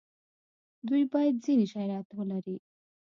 دوی 0.87 1.03
باید 1.13 1.35
ځینې 1.45 1.65
شرایط 1.73 2.07
ولري. 2.13 2.57